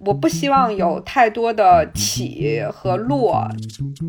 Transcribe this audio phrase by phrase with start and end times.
[0.00, 3.46] 我不希望有太多的起和落，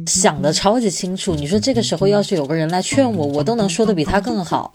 [0.08, 1.34] 想的超级清楚。
[1.36, 4.72] 你说这个时候要是有个人来劝我，我都能说的比他更好。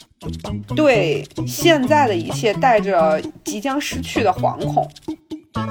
[0.75, 4.89] 对现在的一切带着即将失去的惶恐。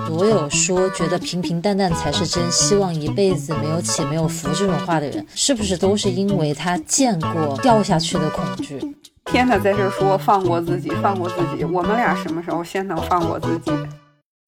[0.09, 8.79] 我有说觉得平平淡淡才是真，希望一辈子没有起没有伏这种话的人，是不是都是因为他见过掉下去的恐惧？
[9.25, 13.71] 天呐，在这说放过自己，放过自己，我们俩什么时候先能放过自己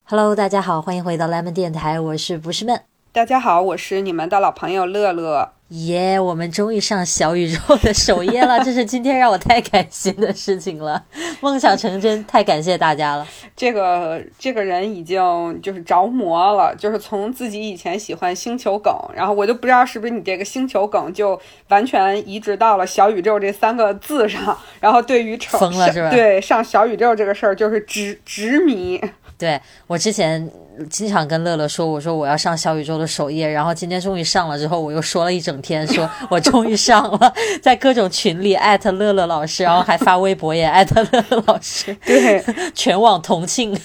[0.08, 2.79] ？Hello，大家好，欢迎回到 Lemon 电台，我是不是闷？
[3.11, 5.54] 大家好，我是你们的老朋友乐乐。
[5.70, 11.04] 耶，我们终于上小宇宙的首页了， 这是今天让我太开心的事情了，
[11.42, 13.26] 梦想成真，太感谢大家了。
[13.56, 26.12] 这个这个人已经就是着魔了，就是从自己以前喜欢星球梗，然后我就不知道是不是你这个星球梗就完全移植到了小宇宙这三个字上，然后对于成疯了是吧？
[26.12, 29.01] 对，上小宇宙这个事儿就是执执迷。
[29.38, 30.50] 对我之前
[30.89, 42.44] 经常跟乐乐说，我说我要上小宇宙的首页，然后今天终于上了之后，我又说了一整天，说 我终于上了，在各种群里艾特乐乐老师，然后还发微博也艾特乐乐老师，对，
[42.74, 43.78] 全网同庆，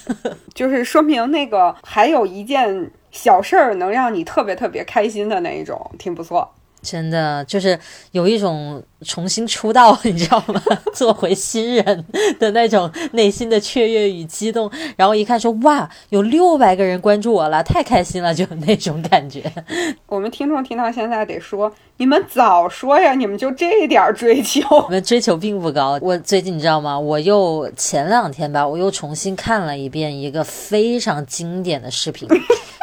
[0.54, 6.48] 就是说明那个还有一件小事儿能让你特别特别开心的那一种，挺不错。
[6.82, 7.78] 真的就是
[8.12, 10.60] 有一种重新出道， 你知道吗？
[10.94, 12.04] 做回新人
[12.38, 14.70] 的那种内心的雀跃与激动。
[14.96, 19.42] 然后一看说哇，有六百个人关注我了，太开心了，就那种感觉。
[20.06, 24.60] 我们听众听到现在得说，你们早说呀，你们就这点追求？
[24.76, 25.98] 我们追求并不高。
[26.00, 26.98] 我最近你知道吗？
[26.98, 32.26] 我又前两天吧，我又重新看了一遍一个非常经典的视频，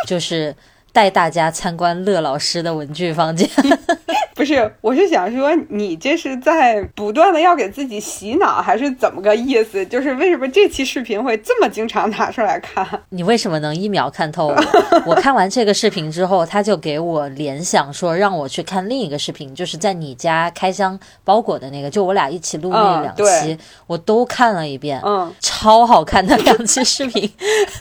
[0.08, 0.56] 就是。
[0.98, 3.48] 带大家参观乐老师的文具房间，
[4.34, 9.86] 不是，我是想说，你这是在不断的要给自己洗脑，还是怎么个意思？
[9.86, 12.84] 就是为什么这期视频会这么经常拿出来看？
[13.10, 14.52] 你为什么能一秒看透？
[15.06, 23.56] 我看完这个视频之后，他就给我联想说，让我去看另一个视频，就是在你家开箱包裹的那个，就我俩一起录那两期，
[23.86, 27.32] 我都看了一遍，嗯，超好看的两期视频，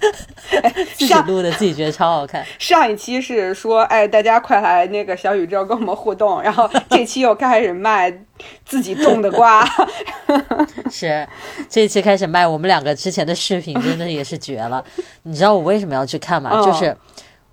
[0.99, 2.45] 自己录的，自己觉得超好看。
[2.59, 3.06] 上一期。
[3.07, 6.43] 期是说，哎，大家快来那个小宇宙跟我们互动。
[6.43, 8.13] 然后这期又开始卖
[8.65, 9.65] 自己种的瓜，
[10.91, 11.27] 是
[11.69, 14.85] 这期开始卖我们两个之前的视频，真的也是绝了。
[15.23, 16.61] 你知道我为什么要去看吗？
[16.65, 16.97] 就是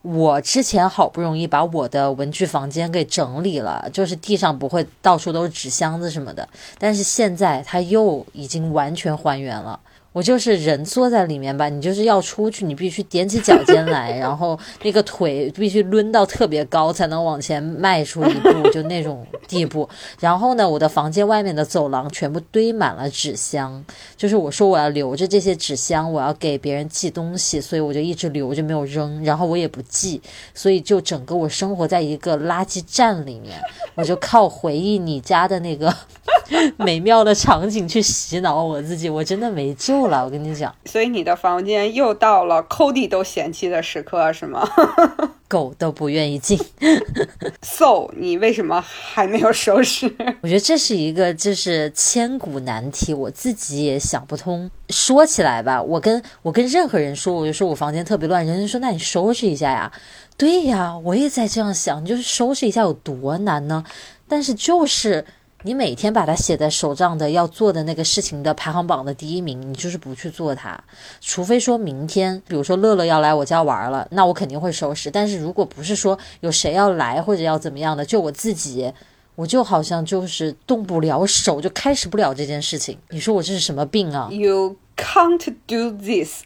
[0.02, 6.50] 我之前好不容易把我的文具房间给整理了，就是地上不会到处都是纸箱子什么的，
[6.80, 9.80] 但是现在它又已经完全还原了。
[10.14, 19.90] 我就是人坐在里面吧，你就是要出去，你必须踮起脚尖来， 然后那个腿必须抡到特别高才能往前迈出一步，就那种地步。
[20.20, 23.84] 然后呢，我的房间外面的走廊全部堆满了纸箱，
[24.16, 30.22] 就是我说我要留着这些纸箱，我要给别人寄东西，所以我就一直留着没有扔，然后我也不寄，
[30.54, 33.60] 所以就整个我生活在一个垃圾站里面，
[33.96, 35.92] 我就靠回忆你家的那个
[36.78, 40.03] 美妙的场景去洗脑我自己，我真的没救。
[40.08, 44.68] 了，我跟你讲，所以你的房间又到了抠地都嫌弃的时刻，是吗？
[45.48, 46.58] 狗都不愿意进。
[47.62, 50.08] So，你为什么还没有收拾？
[50.42, 54.72] 我觉得这是一个就是千古难题，我自己也想不通。
[54.90, 59.92] 说起来吧，我跟我跟任何人说，我就说我房间特别乱，人家说那你收拾一下呀。
[60.38, 63.84] 对呀，我也在这样想，就是收拾一下有多难呢？
[64.28, 65.26] 但是就是。
[65.66, 70.78] 你每天把它写在手账的要做的那个事情的排行榜的第一名，你就是不去做它，
[71.22, 75.10] 除非说明天，比如说乐乐要来我家玩了，那我肯定会收拾。
[75.10, 78.92] 但是如果不是说有谁要来或者要怎么样的，就我自己，
[79.36, 82.98] 我就好像就是动不了手，就开始不了这件事情。
[83.12, 86.44] 你说我这是什么病啊？You can't do this，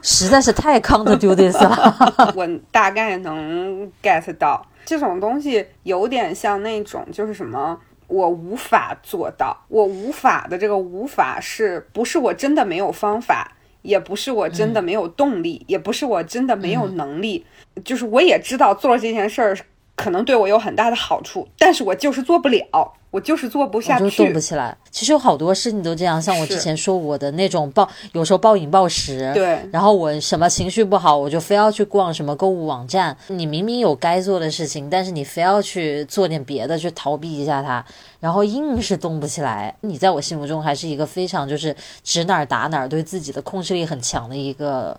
[0.00, 2.32] 实在是太 can't do this 了。
[2.34, 7.78] 我大概能 get 到这种东西，有点像那种就是什么。
[8.12, 17.46] 我无法做到，我无法的这个无法是不是我真的没有方法，也不是我真的没有动力，也不是我真的没有能力，
[17.82, 19.56] 就是我也知道做了这件事儿
[19.94, 22.92] 可能对我有很大的好处，但是我就是做不了。
[23.12, 24.74] 我就是做不下去，就动不起来。
[24.90, 29.30] 其实有好多事情都这样，像我之前说我的那种暴，有时候暴饮暴食。
[29.34, 29.60] 对。
[29.70, 33.14] 然后我什么情绪不好，我就非要去逛什么购物网站。
[33.26, 37.84] 你明明有该做的事情，但是你非要去做点别的，去逃避一下它，
[38.18, 39.76] 然后硬是动不起来。
[39.82, 44.98] 你在我心目中还是一个非常就是指哪儿打哪儿，对自己的控制力很强的一个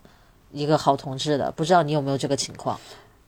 [0.52, 1.52] 一个好同志的。
[1.54, 2.80] 不知道你有没有这个情况？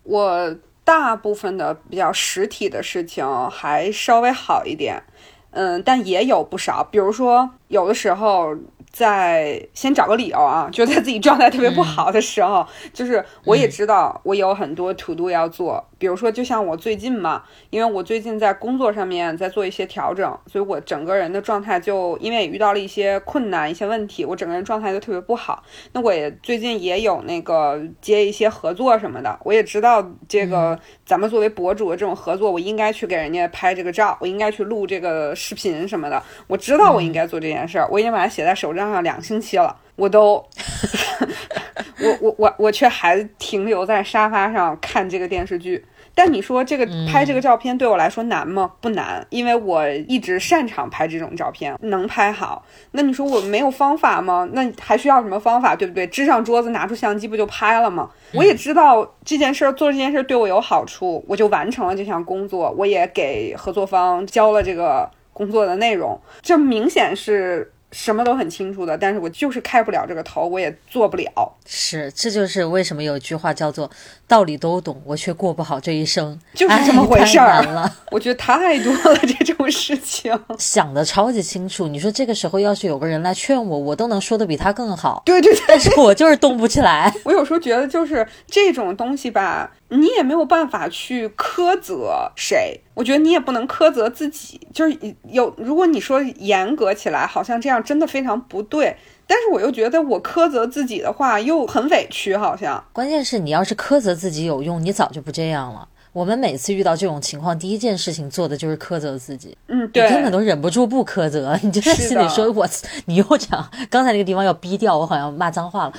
[0.03, 0.55] 我。
[0.85, 5.03] 大部分的比较实体的事情还稍微好一点，
[5.51, 8.55] 嗯，但也有不少，比如说有的时候。
[8.95, 25.61] 在先找个理由啊，就在自己状态特别不好的时候，就是我也知道我有很多 to do 要做，比如说就像我最近嘛，因为我最近在工作上面在做一些调整，所以我整个人的状态就因为也遇到了一些困难、一些问题，我整个人状态就特别不好。
[25.91, 38.84] 那我也最近也有那个接一些合作什么的，我也知道这个咱们作为博主的这种合作，我应该去给人家拍这个照，我应该去录这个视频什么的，我知道我应该做这件事儿，我已经把它写在手账。
[38.91, 40.33] 上两星期了，我都，
[41.99, 45.85] 我我我我却还停留在沙发上看这个电视剧。
[46.17, 48.71] 但你说这个拍这个照片对我来说难吗？
[48.79, 52.65] 不难，因为我一直擅长拍这种照片，能拍好。
[52.91, 54.47] 那你说我没有方法吗？
[54.53, 55.75] 那还需要什么方法？
[55.75, 56.07] 对不对？
[56.07, 58.09] 支上桌子，拿出相机，不就拍了吗？
[58.33, 67.73] 我也知道这件事儿做这件事儿对我有好处，我就完成了这项工作，我也给合作方交了这个工作的内容，这明显是。
[67.97, 71.55] 什么都很清楚的，但是我就是开不了这个头，我也做不了。
[71.65, 73.89] 是，这就是为什么有一句话叫做
[74.27, 77.89] “道理都懂，我却过不好这一生”，就是这么回事儿了。
[78.11, 81.87] 我觉得太多了这种事情，想的超级清楚。
[81.87, 85.23] 你说这个时候要是有个人来劝我，我都能说的比他更好。
[85.25, 87.13] 对对对，但是我就是动不起来。
[87.23, 89.71] 我有时候觉得就是这种东西吧。
[89.89, 94.59] 你也没有办法去苛责谁，我觉得你也不能苛责自己。
[94.73, 98.97] 就是有，如果你说严格起来，好像这样真的非常不对。
[99.27, 102.83] 但是我又觉得我苛责自己的话又很委屈，好像。
[102.93, 105.87] 关键是你要是苛责自己有用，你早就不这样了。
[106.15, 109.53] 我们每次遇到这种情况，第一件事情做的就是苛责自己。
[109.67, 112.65] 嗯，对，根本都忍不住不苛责，你就在心里说：“我，
[113.03, 115.93] 你又这样。”刚才那个地方要逼掉，我好像骂脏话了。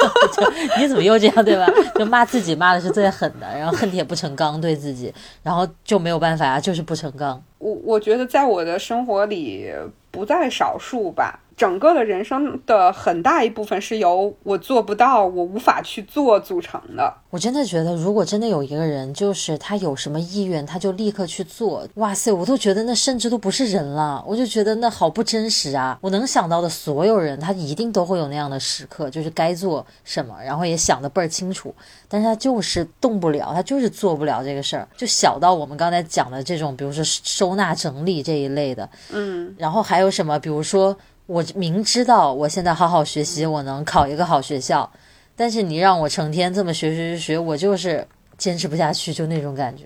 [0.78, 1.66] 你怎么又这样，对吧？
[1.94, 5.10] 就骂自己，骂的是最狠的，然后恨铁不成钢对自己，
[5.42, 7.42] 然后就没有办法啊，就是不成钢。
[7.56, 9.72] 我我觉得在我的生活里
[10.10, 11.40] 不在少数吧。
[11.56, 17.14] 整个的人生的很大一部分是由我做不到、我无法去做组成的。
[17.30, 21.88] 我真的觉得，如果真的有一个人，就是他有什么意愿，他就立刻去做。
[21.94, 25.98] 哇塞，我都觉得那甚至都不是人了，我就觉得那好不真实啊！
[26.02, 31.74] 我能想到的所有人，他一定都会有那样的时刻，就是该做什么，然后也想得倍儿清楚，
[32.06, 34.86] 但是他就是动不了，他就是做不了这个事儿。
[34.94, 40.94] 就小到我们刚才讲的这种，比如说收纳整理这一类的，嗯，然后还有什么，比如说。
[41.26, 44.90] 我明知道我现在好好学习，我能考一个好学校，
[45.34, 48.06] 但是你让我成天这么学学学学，我就是
[48.38, 49.84] 坚持不下去，就那种感觉。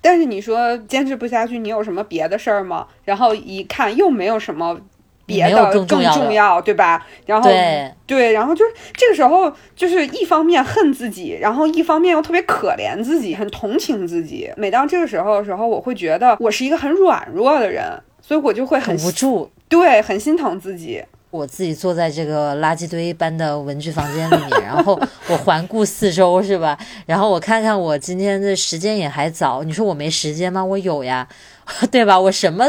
[0.00, 2.86] 但是你说坚持不下去，你有什么别的事儿吗？
[3.04, 4.76] 然后一看又没有什么
[5.24, 7.06] 别的更重要，对吧？
[7.26, 14.50] 然后对对，然后就是这个时候，就是一方面恨自己，然后一方面又特别可怜自己，很同情自己。
[14.56, 17.84] 每当这个时候的时候，我会觉得我是一个很软弱的人，
[18.22, 19.50] 所以我就会很无助。
[19.68, 21.04] 对，很心疼自己。
[21.30, 26.78] 我自己坐在这个垃圾堆般的文具房间里面， 然后我环顾四周，是吧？
[27.06, 30.62] 然后我看看我今天的时间也还早，你说我没时间吗？
[30.62, 31.26] 我有呀，
[31.90, 32.20] 对吧？
[32.20, 32.66] 我什么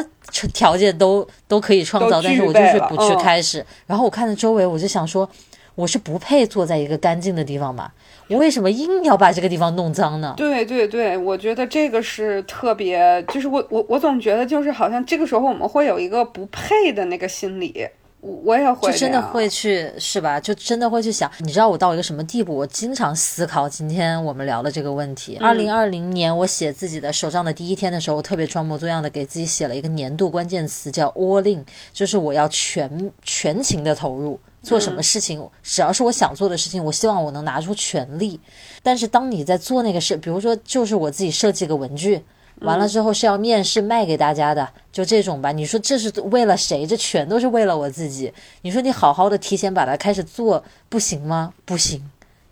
[0.54, 3.66] 条件都都可以创造，但是我就是不去开始。
[3.86, 5.30] 然后我看着周围，我就想说，
[5.76, 7.94] 我是不配坐在一个干净的地方吧？
[8.30, 10.34] 我为什么硬要把这个地方弄脏呢？
[10.38, 17.88] 对对对，我觉得这个是特别，就是我我我总觉得就是好像这个时候我们会有一个不配的那个心理，
[18.22, 20.40] 我也会就真的会去是吧？
[20.40, 22.56] 就真的会去想，你知道我到一个什么地步？
[22.56, 25.38] 我经常思考今天我们聊的这个问题。
[25.42, 34.40] 二零二零年我写自己的手账的第一天的时候，我特别装模作样的给自己写了一个年度关键词，叫 all in，就是我要全全情的投入。
[34.64, 38.40] 做什么事情，只要是我想做的事情，我希望我能拿出全力。
[38.82, 42.24] 但是当你在做那个事，比如说就是我自己设计个文具，
[42.62, 45.52] 完了之后是要面试卖给大家的，就这种吧。
[45.52, 46.88] 你说这是为了谁？
[46.88, 48.34] 这全都是为了我自己。
[48.62, 51.54] 你说你好好的提前把它开始做，不行吗？
[51.66, 52.02] 不行，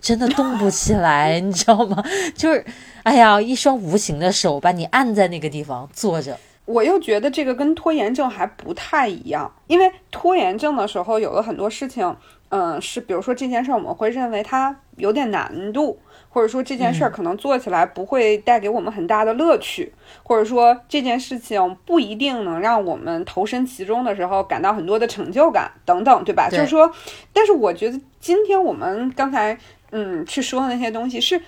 [0.02, 2.04] 真的动不起来， 你知道吗？
[2.36, 2.66] 就是，
[3.04, 6.38] 哎呀，一双无形的手把你按在那个地方坐着。
[6.66, 12.16] 我又觉得这个跟拖延症还不太一样，因为拖延症的时候有了很多事情，
[12.50, 16.00] 嗯，是比如说这件事儿我们会认为它有点难度，
[16.30, 19.92] 或者说这件事儿可能做起来不会带给我们很大的乐趣，
[20.24, 26.48] 或者说这件事情不一定能让我们投身其中的时候感到很多的成就感等等，对吧？
[26.50, 26.92] 就是说，
[27.34, 29.58] 但是我觉得今天我们刚才
[29.92, 31.42] 嗯去说的那些东西是。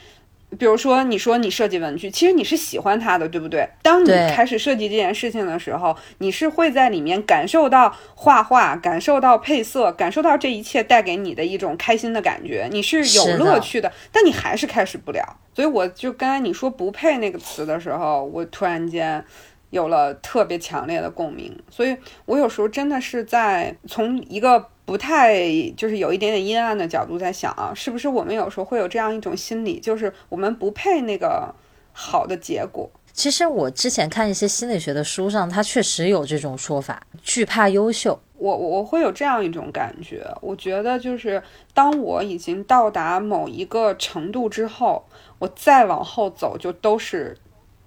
[0.57, 3.67] 比如说，你说你设计文具，其实你是喜欢它的，对不对？
[3.81, 13.91] 当你开始设计这件事情的时候，你是会在里面感受到画画，感受到配色，感受到这一切带给你的一种开心的感觉，你是有乐趣的。
[14.11, 19.23] 但你还是开始不了，所以我就刚才你说不配那个词的时候，我突然间
[19.69, 21.57] 有了特别强烈的共鸣。
[21.69, 21.95] 所以
[22.25, 25.41] 我有时候真的是在从一个不太
[25.77, 31.53] 就是有一点点阴暗的角度在想啊，是不是我们有时候会有这样一种心理，就是我们不配那个
[31.93, 32.89] 好的结果。
[33.13, 38.19] 其实我之前看一些心理学的书上，它确实有这种说法，惧怕优秀。
[38.35, 41.41] 我我会有这样一种感觉，我觉得就是
[41.73, 45.05] 当我已经到达某一个程度之后，
[45.39, 47.37] 我再往后走就都是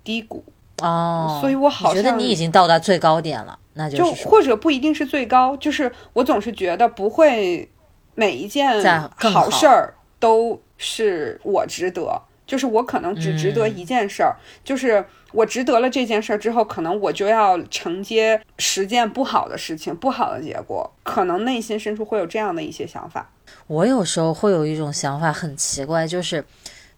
[0.03, 0.43] 低谷
[0.79, 1.39] 哦。
[1.41, 7.71] 所以我好像觉得你已经到达最高点了，那就或者不一定是最高，就是我总是觉得不会
[8.15, 8.83] 每一件
[9.17, 12.23] 好事儿都是我值得。
[12.47, 23.29] 就是我可能只值得一件事儿，就是我值得了这件事儿之后，可能我就要承接十件不好的事情、不好的结果，可能内心深处会有这样的一些想法。
[23.67, 26.45] 我有时候会有一种想法，很奇怪，就是。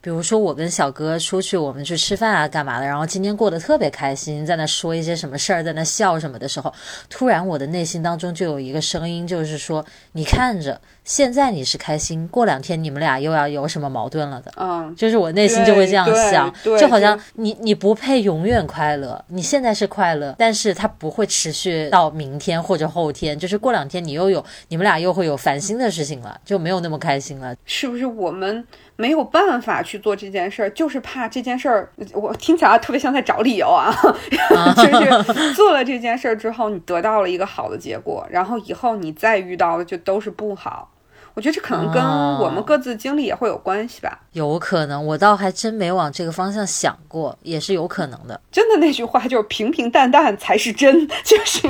[0.09, 2.87] 比如说我跟小哥出去，我们去吃饭啊，干嘛的？
[2.87, 6.73] 然后今天过得特别开心，在那说一些什么事儿，在那笑什么的时候，
[7.11, 14.51] 突然我的内心当中就有一个声音，就是说，你看着，现在你是开心，过两天你们俩又要有什么矛盾了的。
[14.57, 28.67] 嗯，就是我内心就会这样想，就好像你你不配永远快乐，你现在是快乐，但是它不会持续到明天或者后天，就是过两天你又有你们俩又会有烦心的事情了，就没有那么开心了，是不是我们？
[29.01, 33.95] 没有办法去做这件事儿，就是怕这件事儿，我听起来特别像在找理由啊。
[34.75, 40.91] 就是做了这件事儿之后，你得到了一个好的结果，然后以后你再遇到的就都是不好。
[41.35, 44.19] 我觉得这可能跟我们各自经历也会有关系吧。
[44.33, 48.41] 有可能，我倒还真没往这个方向想过，也是有可能的。
[48.51, 51.69] 真的那句话就是平平淡淡才是真， 就是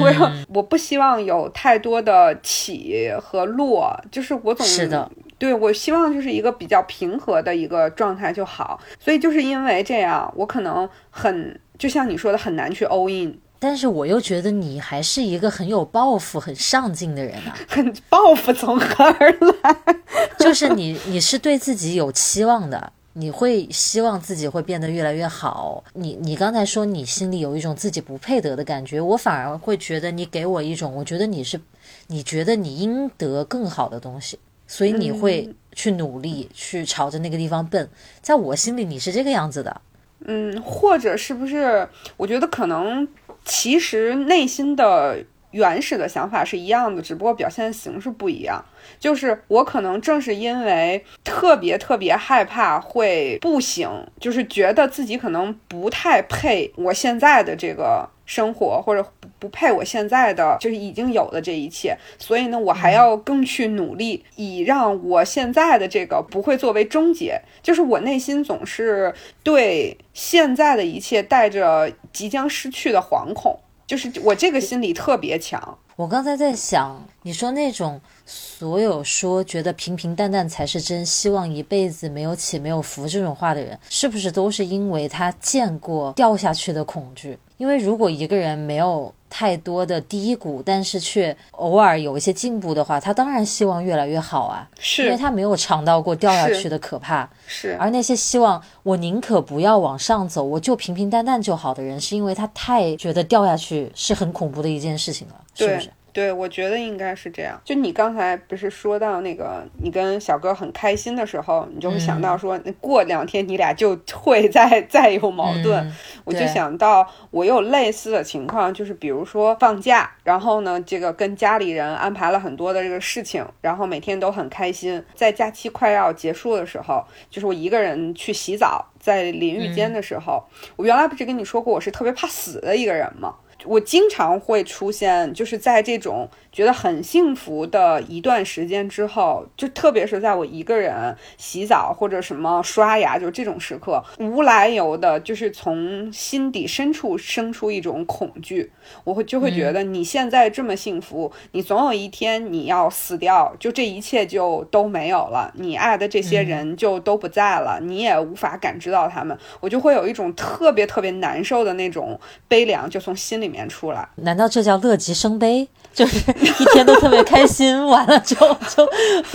[0.00, 5.10] 我要我不希望有太多的起和落，就是我总是的。
[5.38, 8.80] 对，我希望就是一个比较平和的一个状态就好。
[8.98, 13.38] 所以就是因为这样，我可能很就像你说的很难去 all in。
[13.60, 17.56] 但是我又觉得你还是一个很有抱负、很上进的人啊。
[17.68, 19.30] 很抱负从何而
[19.62, 19.76] 来？
[20.38, 25.82] 就是你，你是对自己有期望的，你会希望自己会变得越来越好。
[25.94, 31.60] 你，你刚才说你心里有一种自己不配得的感觉，我反而会觉得你给我一种，我觉得你是，
[32.06, 34.38] 你觉得你应得更好的东西。
[34.68, 37.90] 所以你会去努力，去朝着那个地方奔。
[38.20, 39.80] 在我心里，你是这个样子的。
[40.26, 41.88] 嗯，或者是不是？
[42.16, 43.08] 我觉得可能
[43.44, 48.64] 其实内心的原始的想法是一样的，只不过表现形式不一样。
[49.00, 53.88] 就是我可能正是因为特别特别害怕会不行，
[54.20, 58.08] 就是觉得自己可能不太配我现在的这个。
[58.28, 59.02] 生活或者
[59.38, 67.40] 不不配我现在的就是已经有的这一切，所以呢，我还要更去努力，以让我现在的这个不会作为终结。
[67.62, 75.78] 就是我内心总是对现在的一切带着即将失去的惶恐，就是我这个心理特别强。
[75.96, 87.36] 我刚才在想，你说那种所有说觉得平平淡淡才是真，希望一辈子没有起没有伏这种话的人，是不是都是因为他见过掉下去的恐惧？
[87.56, 94.68] 因为如果一个人没有太多的低谷，但是却偶尔有一些进步的话，他当然希望越来越好啊。
[94.78, 97.28] 是，因为他没有尝到过掉下去的可怕。
[97.46, 105.90] 是，而那些希望我宁可不要往上走，我就平平淡淡就好的人，是因为他太觉得掉下去是很恐怖的一件事情了，是不是？
[106.18, 107.60] 对，我觉得应该是这样。
[107.64, 115.92] 就你刚才不是说到那个，你跟小哥很开心的时候，你就会想到说，过两天你俩就 会再再有矛盾。
[116.24, 125.00] 我就想到我有类似的情况，就是比如说放假，然后呢，这个跟家里人安排了很多的这个事情，然后每天都很开心。
[125.14, 130.42] 在假期快要结束的时候，就是我一个人去洗澡，在淋浴间的时候，
[130.74, 133.36] 我原来不是跟你说过我是特别怕死的一个人吗？
[133.64, 136.28] 我经常会出现，就是在这种。
[136.58, 148.72] 觉得很幸福的一段时间之后，就特别是在我一个人洗澡或者什么刷牙，就这种时刻，无来由的，就是从心底深处生出一种恐惧。
[149.04, 164.08] 我会就会觉得你现在这么幸福，你总有一天你要死掉，就这一切就都没有了，你爱的这些人就都不在了，你也无法感知到他们，我就会有一种特别特别难受的那种悲凉，就从心里面出来。
[164.16, 165.68] 难道这叫乐极生悲？
[165.98, 166.18] 就是
[166.60, 168.88] 一天都特别开心， 完了之后就，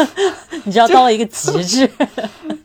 [0.63, 1.89] 你知道到了一个极致，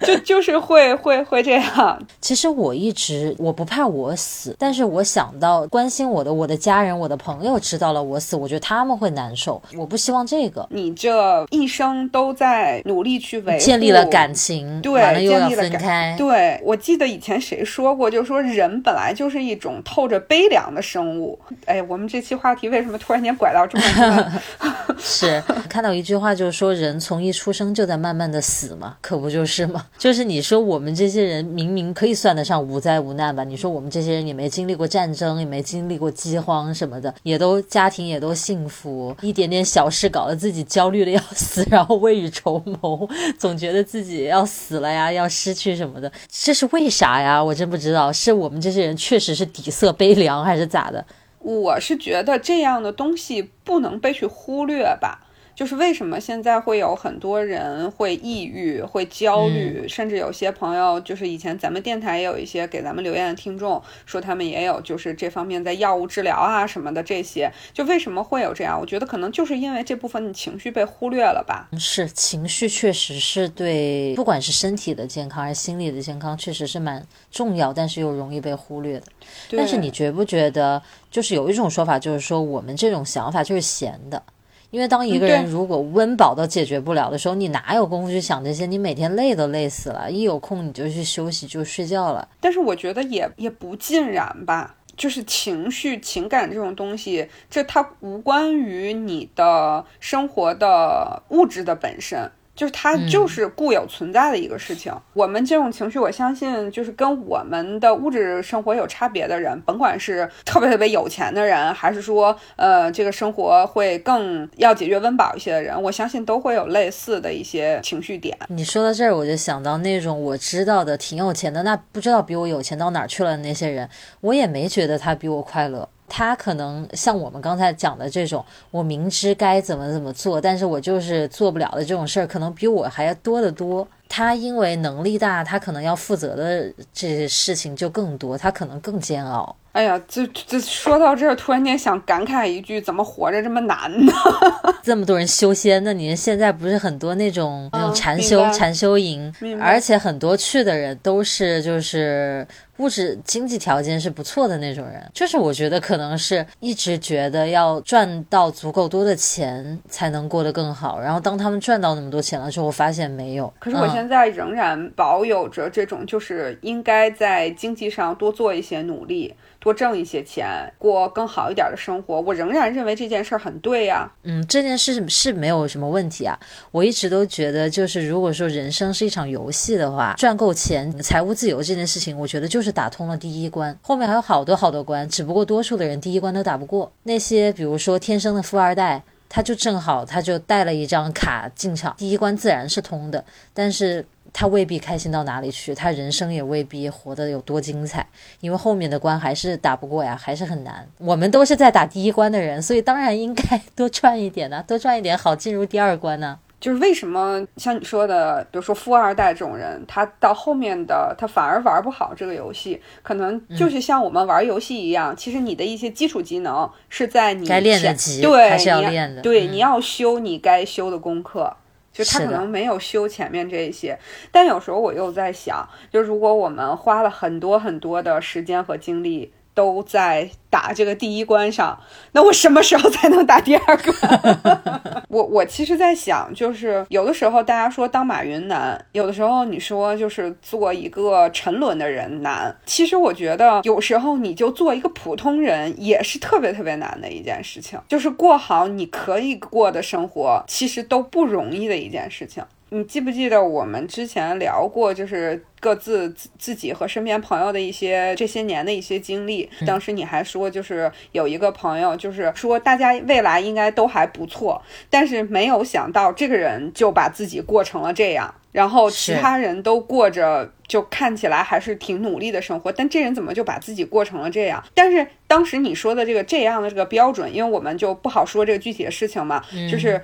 [0.00, 2.06] 就就是会会会这样。
[2.20, 9.60] 其实我一直我不怕我死，但是我想到关心我的我的家人、我的朋友知道了我死，我觉得他们会难受。
[9.76, 10.66] 我不希望这个。
[10.70, 16.14] 你这一生都在努力去维，建立了感情，对，完了又要建立了感分开。
[16.16, 21.38] 对，我记得以前谁说过，就是说人本来就是一种透着悲凉的生物。
[21.66, 24.32] 哎，我们这期话题为什么突然间拐到这么远？
[24.98, 29.86] 是看到一句话，就是说人从一出生就在慢慢的死嘛，可不就是吗？
[29.96, 33.42] 就是你说我们这些人明明可以算得上无灾无难吧？
[33.44, 47.42] 你说我们这些人也没经历过战争，也没经历过饥荒什么的，也都家庭也都幸福，一点点小事搞得自己焦虑的要死，然后未雨绸缪，总觉得自己要死了呀，要失去什么的，这是为啥呀？
[47.42, 51.04] 我真不知道，是我们这些人确实是底色悲凉，还是咋的？
[51.40, 55.27] 我是觉得这样的东西不能被去忽略吧。
[55.58, 68.78] 就是为什么现在会有很多人会抑郁、会焦虑，甚至有些朋友，就是以前咱们电台也有一些给咱们留言的听众，说他们也有就是这方面在药物治疗啊什么的这些，就为什么会有这样？
[68.80, 71.68] 我觉得可能就是因为这部分情绪被忽略了吧。
[71.76, 79.06] 是情绪确实是对，不管是身体的健康还是心理的健康，确实是蛮重要，但是又容易被忽略的。
[79.50, 84.22] 但是你觉不觉得，就是有一种说法，就是说我们这种想法就是闲的。
[84.70, 88.66] 因为当一个人如果温饱都解决不了的时候，你哪有功夫去想这些？
[88.66, 92.28] 你每天累都累死了，一有空你就去休息，就睡觉了。
[92.40, 102.30] 但是我觉得也也不尽然吧，就是情绪、情感这种东西，这它无关于你的生活的物质的本身。
[102.58, 104.92] 就是它就是固有存在的一个事情。
[105.12, 118.36] 我们这种情绪，我相信就是跟我们的物质生活有差别的人，甭管是特别特别有钱的人，还是说呃这个生活会更要解决温饱一些的人，我相信都会有类似的一些情绪点。
[118.48, 123.88] 你说到这儿，我就想到那种我知道的挺有钱的，那不知道比我有钱到哪儿去了的那些人，
[124.22, 125.88] 我也没觉得他比我快乐。
[126.08, 133.86] 他可能像我们刚才讲的这种，我明知该怎么怎么做，但是我就是做不了的这种事儿，可能比我还要多得多。
[134.08, 139.54] 他因为能力大，他可能要负责的这些事情就更多，他可能更煎熬。
[139.78, 144.12] 哎呀，这这说到这儿，突然间想感慨一句：怎么活着这么难呢？
[144.82, 152.44] 这么多人修仙，那您现在不是很多那种那种禅修禅修营，而且很多去的人都是就是
[152.78, 155.00] 物质经济条件是不错的那种人。
[155.14, 163.52] 就是我觉得可能是一直觉得要赚到足够多的钱才能过得更好，然后当他们赚到那么多钱了之后，发现没有。
[163.60, 169.32] 可是我现在仍然保有着这种，就是应该在经济上多做一些努力。
[169.60, 174.10] 多挣一些钱，过更好一点的生活，我仍然认为这件事很对呀。
[174.22, 176.38] 嗯，这件事是没有什么问题啊。
[176.70, 186.92] 我一直都觉得，就是如果说人生是一场游戏的话，赚够钱、财务自由这件事情，我觉得就是打通了第一关，后面还有好多好多关，只不过多数的人第一关都打不过。
[187.02, 194.06] 那些比如说天生的富二代，他就正好他就带了一张卡进场，第一关自然是通的，但是。
[194.38, 198.06] 他未必开心到哪里去，他人生也未必活得有多精彩，
[198.38, 200.88] 因为后面的关还是打不过呀，还是很难。
[200.98, 206.38] 我们都是在打第一关的人，所以当然应该 多赚一点呢，多赚一点好进入第二关呢。
[206.60, 221.56] 就是为什么像你说的，比如说富二代这种人，他到后面的他反而玩不好这个游戏，可能就是像我们玩游戏一样，其实你的一些基础技能是在你该练的级，对，还是要练的，对，你要修你该修的功课。
[221.98, 223.98] 就他可能没有修前面这一些，
[224.30, 231.76] 但有时候我又在想，就如果我们花了很多很多的时间和精力都在打这个第一关上，
[232.12, 235.02] 那我什么时候才能打第二关？
[235.10, 242.56] 我我其实，在想，就是有的时候大家说当马云难，有的时候你说就是做一个沉沦的人难。
[242.66, 252.44] 其实我觉得有时候你就做一个普通人也是特别特别难的一件事情，就是过好你可以过的生活，其实都不容易的一件事情。
[252.70, 259.48] 你记不记得我们之前聊过，就是各自自自己和身边朋友的一些这些年的一些经历？
[259.66, 274.62] 当时你还说，就是有一个朋友，就是说大家未来应该都还不错，但是没有想到这个人就把自己过成了这样，然后其他人都过着就看起来还是挺努力的生活，但这人怎么就把自己过成了这样？
[274.74, 279.98] 但是当时你说的这个这样的这个标准，因为我们就不好说这个具体的事情嘛，就是。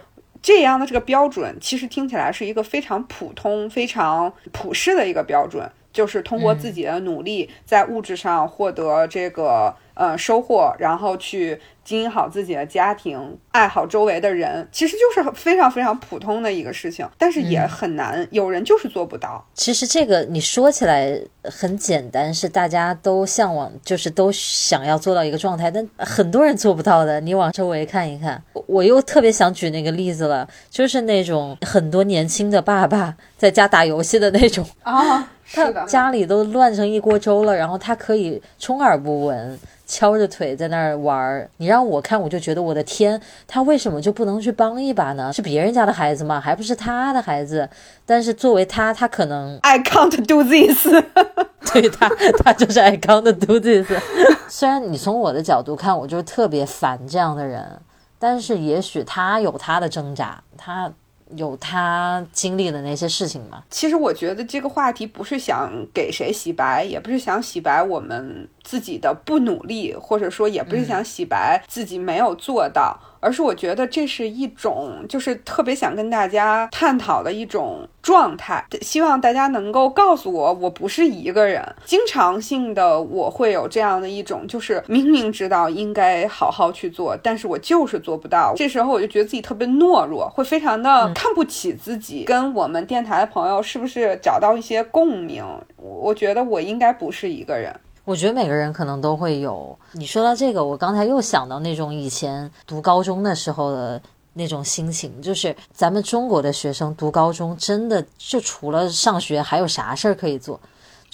[0.45, 19.45] 这样的这个标准，其实听起来是一个非常普通、非常普世的一个标准，就是通过自己的努力，在物质上获得这个呃收获，然后去经营好自己的家庭，爱好周围的人，其实就是非常非常普通的一个事情，但是也很难，有人就是做不到。
[19.55, 27.21] 其实这个你说起来很简单，是大家都向往，就是都想要做到一个状态，但很多人做不到的。
[27.21, 35.31] 你往周围看一看，我又特别想举那个例子了，就是那种很多年轻的爸爸在家打游戏的那种啊。
[35.53, 41.49] 他家里都乱成一锅粥了，然后他可以充耳不闻，敲着腿在那儿玩儿。
[41.59, 45.33] 你让我看，我就觉得我的天，他为什么就不能去帮一把呢？
[45.33, 46.39] 是别人家的孩子吗？
[46.39, 47.69] 还不是他的孩子？
[48.05, 50.87] 但是作为他，他可能 I can't do this。
[51.73, 52.09] 对他，
[52.45, 53.91] 他就是 I can't do this。
[54.49, 57.81] 虽然你从我的角度看，我就是特别烦这样的人，
[58.19, 60.93] 但是也许他有他的挣扎，他。
[61.37, 63.63] 有他经历的那些事情吗？
[63.71, 72.99] 其实我觉得这个话题不是想给谁洗白，也不是想洗白我们自己的不努力，或者说也不是想洗白自己没有做到。
[73.25, 81.65] 而是我觉得这是一种，就是特别想跟大家探讨的一种状态，希望大家能够告诉我，我不是一个人。
[81.87, 88.53] 经常性的我会有这样的一种，就是明明知道应该好好去做，但是我就是做不到。
[88.55, 92.25] 这时候我就觉得自己特别懦弱，会非常的看不起自己。
[92.25, 95.43] 跟我们电台的朋友是不是找到一些共鸣？
[95.79, 97.75] 我觉得我应该不是一个人。
[98.05, 99.77] 我觉得每个人可能都会有。
[99.93, 104.01] 你说到这个，我刚才又想到那种以前读高中的时候的
[104.35, 110.61] 那种心情，就是咱们中国的学生读高中，真的就除了上学，还有啥事儿可以做？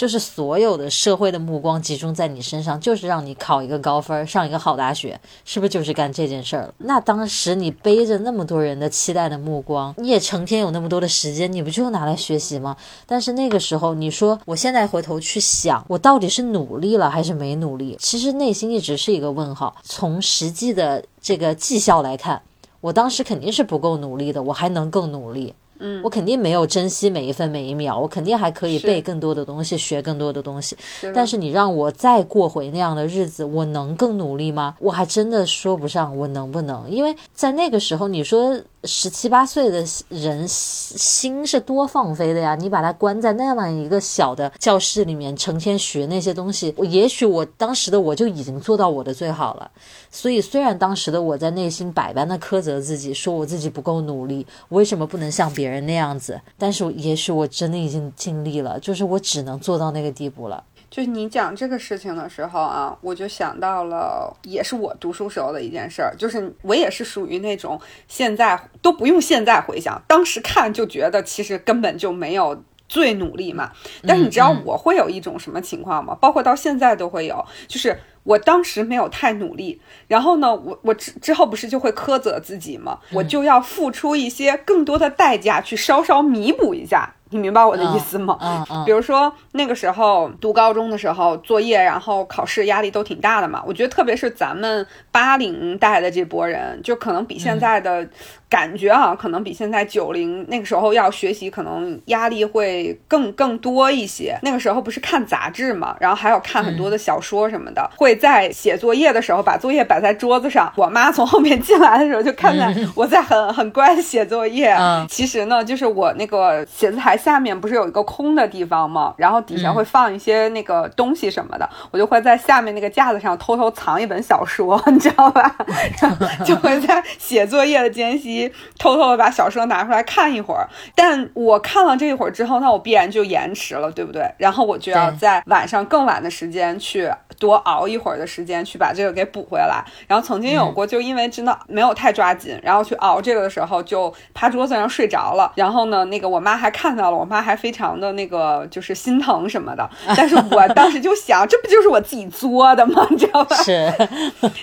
[0.00, 6.74] 就是所有的社会的目光集中在你身上，就是让你考一个高分，上一个好大学，是不是就是干这件事儿了？
[6.78, 12.74] 那当时你背着那么多人的期待的目光，你也成天有那么多的时间，你不就拿来学习吗？
[13.04, 17.98] 但是那个时候，你说我现在回头去想，我到底是努力了还是没努力？
[18.00, 19.76] 其实内心一直是一个问号。
[19.82, 22.40] 从实际的这个绩效来看，
[22.80, 25.52] 我当时肯定是不够努力的，我还能更努力。
[25.80, 30.76] 嗯，我肯定没有珍惜每一分每一秒，我肯定还可以背更多的东西，学更多的东西。
[31.14, 34.76] 但是你让我再过回那样的日子，我能更努力吗？
[34.78, 38.60] 我还真的说不上我能不能，因为在那个时候，你说。
[38.84, 42.54] 十七八岁的人心是多放飞的呀！
[42.54, 49.70] 你把他关在那样一个小的教室里面，成天学那些东西，也许我当时的我就已经做到我的最好了。
[50.10, 56.40] 所以，虽然当时的我在内心百般的苛责自己，说我自己不够努力，为什么不能像别人那样子？
[56.56, 60.64] 但是，也许我真的已经尽力了，就是我只能做到那个地步了。
[60.90, 73.70] 就你讲这个事情的时候啊，我就想到了，也是我读书时候的一件事儿，就是我也是属于那种现在都不用现在回想，当时看就觉得其实根本就没有最努力嘛。
[74.05, 76.12] 但是你知道我会有一种什么情况吗？
[76.20, 77.96] 包括到现在都会有，就是
[78.30, 82.98] 我当时没有太努力，然后呢，我我之之后不是就会苛责自己吗？
[83.12, 87.14] 我就要付出一些更多的代价去稍稍弥补一下。
[87.32, 88.36] 你明白我的意思吗？
[88.40, 88.82] 嗯嗯。
[88.86, 93.62] 比如说那个时候读高中的时候，作业然后考试压力都挺大的嘛。
[93.64, 98.08] 我觉得特别是咱们八零代的这波人，就可能比现在的
[98.48, 104.36] 感觉啊，可能比现在九零那个时候要学习，可能压力会更更多一些。
[104.42, 110.70] 那个时候不是看杂志嘛，然后还有看很多的小说什么的，会在写作业的时候把作业摆在桌子上。
[110.76, 114.72] 我妈从后面进来的时候就看见我在很很乖的写作业。
[114.78, 115.06] 嗯。
[115.09, 117.16] 其实呢，就是我那个写字台。
[117.20, 119.14] 下面不是有一个空的地方吗？
[119.16, 125.54] 然后底下会放一些那个东西什么的，我就会在下面那个架子上偷偷藏一本小说，你知道吧？
[126.44, 130.66] 就会在写作业的间隙偷偷的把小说拿出来看一会儿。
[130.94, 134.22] 但我看了这一会儿之后，那我必然就延迟了，对不对？
[134.38, 139.84] 然后我就要在晚上更晚的时间去多熬一会儿的时间去把这个给补回来。
[140.08, 145.52] 然后曾经有过，就因为真的没有太抓紧，然后去熬这个的时候就趴桌子上睡着了。
[145.54, 147.20] 然后呢，那个我妈还看到了。
[147.20, 149.86] 我妈还非常的那个，就是心疼什么的，
[150.16, 153.06] 但是我当时就想，这不就是我自己作的吗？
[153.10, 153.54] 你知道吧？
[153.56, 153.92] 是，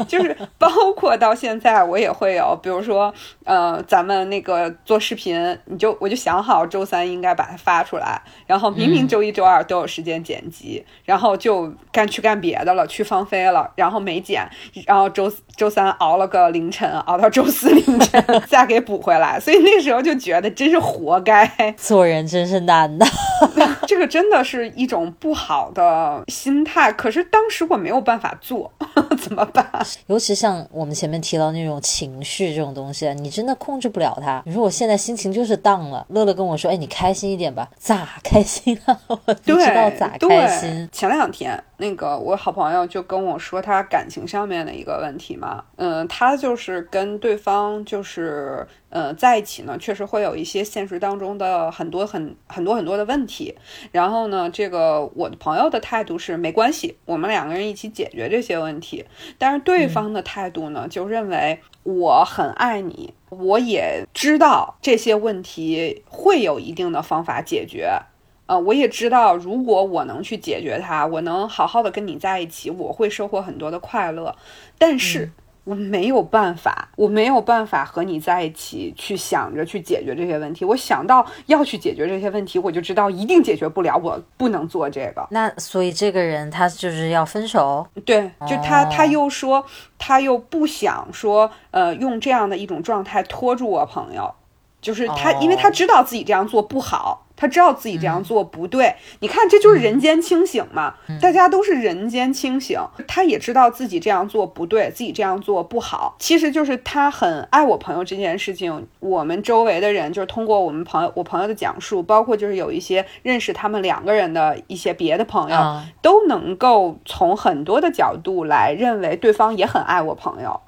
[0.07, 14.43] 就是包括到现在，我也会有，比如说，呃，咱们那个做视频，你就我就想好周三应该把它发出来，然后明明周一周二都有时间剪辑，然后就干去干别的了，去放飞了，然后没减，
[14.87, 21.45] 然后周周三熬了个凌晨，熬到周四凌晨 再给补回来，所以那时候就觉得真是活该，
[21.77, 22.47] 做人真。
[22.47, 23.05] 是难呐，
[23.87, 26.93] 这个真的是一种不好的心态。
[26.93, 28.71] 可是当时我没有办法做，
[29.19, 29.69] 怎么办？
[30.07, 34.41] 尤其像我们前面提到那种情绪这种东西，你真的控制不了它。
[34.45, 38.97] 你说我现在心情就是荡了，乐乐跟我说：“哎，你开心一点吧。”咋开心啊？
[39.07, 40.87] 我不知道咋开心。
[40.93, 53.55] 前两天，那个我好朋友就跟跟我说他感情上面的一个问题嘛，嗯，他就是跟对方就是呃在一起呢，确实会有一些现实当中的很多很很多很多的问题。
[53.91, 59.03] 然后呢，这个我的朋友的态度是没关系，我们两个人一起解决这些问题。
[59.39, 67.99] 但是对方的态度呢，就认为我很爱你，我也知道这些问题会有一定的方法解决。
[68.47, 74.35] 呃，我也知道，如果我能去解决它，我能好好的跟你在一起，我会收获很多的快乐。
[74.79, 75.29] 但是
[75.65, 80.63] 我没有办法，我没有办法和你在一起去想着去解决这些问题。
[80.63, 85.27] 我想到要去解决这些问题，我就知道一定解决不了，我不能做这个。
[85.29, 87.85] 那所以这个人他就是要分手？
[88.05, 89.65] 对，就他他又说
[89.97, 94.33] 他又不想说，呃，用这样的一种状态拖住我朋友，
[94.79, 97.26] 就是他，因为他知道自己这样做不好。
[97.37, 100.95] 他知道自己这样做不对，你看，这就是人间清醒嘛。
[101.21, 106.15] 大家都是人间清醒，他也知道自己这样做不对，自己这样做不好。
[106.19, 120.59] 其实就是他很爱我朋友这件事情，我们周围的人就是通过我们朋友我朋友的讲述，包括就是有一些认识他们两个人的一些别的朋友，都能够从很多的角度来认为对方也很爱我朋友。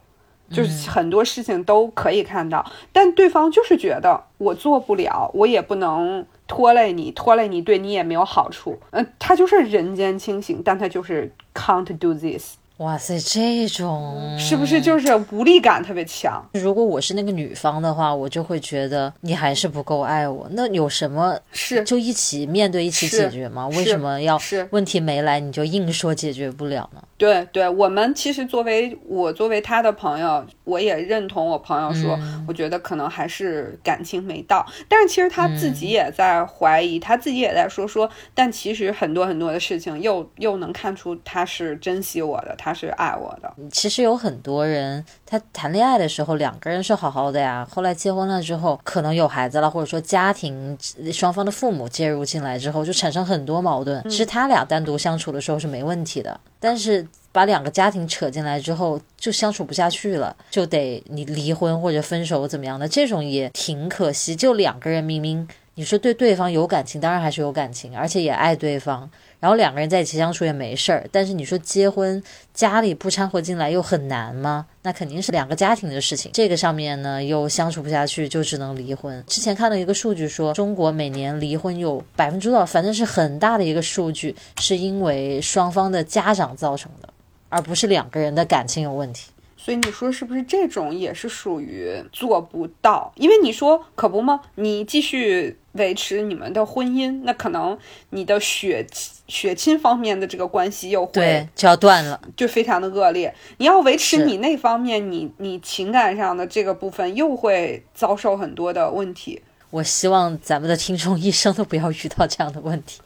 [0.51, 8.79] 就是很多事情都可以看到，但对方就是觉得我做不了，我也不能拖累你，拖累你对你也没有好处。
[8.91, 12.55] 嗯，他就是人间清醒，但他就是 can't do this。
[12.79, 16.41] 哇塞，这种是不是就是无力感特别强？
[16.53, 20.47] 如果我是那个女方的话，我就会觉得你还是不够爱我。
[20.51, 23.67] 那有什么是就一起面对一起解决吗？
[23.67, 24.39] 为什么要
[24.71, 27.03] 问题没来你就硬说解决不了呢？
[27.17, 34.65] 对对，我们其实作为我作为他的朋友，我也认同我朋友说，我觉得可能还是感情没到。
[34.87, 38.09] 但是其实他自己也在怀疑，他自己也在说说。
[38.33, 43.53] 但其实很多很多的事情又又能看出他是珍惜我的，他是爱我的。
[43.71, 50.77] 其实有很多人，他谈恋爱的时候两个人是好好的呀，后来结婚了之后，可能有孩子了，或者说家庭
[51.11, 54.01] 双方的父母介入进来之后，就产生很多矛盾。
[54.09, 56.39] 其实他俩单独相处的时候是没问题的。
[56.59, 62.87] 但是把两个家庭扯进来之后，就相处不下去了，就得你离婚或者分手怎么样的？
[62.87, 64.35] 这种也挺可惜。
[64.35, 69.09] 就两个人明明你说对对方有感情，当然还是有感情，而且也爱对方。
[69.39, 72.21] 然后两个人在一起相处也没事儿，但是你说结婚
[72.53, 74.65] 家里不掺和进来又很难吗？
[74.81, 76.29] 那肯定是两个家庭的事情。
[76.33, 79.23] 这个上面呢又相处不下去，就只能离婚。
[79.27, 87.07] 之前看到一个数据说，中国每年离婚有百分之多少，反正是很大的一个数据，是因为双方的家长造成的，
[87.47, 89.31] 而不是两个人的感情有问题。
[89.55, 93.11] 所以你说是不是这种也是属于做不到？
[93.15, 94.39] 因为你说可不吗？
[94.55, 97.75] 你继续维持你们的婚姻，那可能
[98.11, 98.85] 你的血
[99.27, 103.33] 血亲方面的这个关系又会就要断了，就非常的恶劣。
[103.57, 109.41] 你要维持你那方面，你你情感上的这个部分又会遭受很多的问题。
[109.71, 112.99] 我希望咱们的听众一生都不要遇到这样的问题，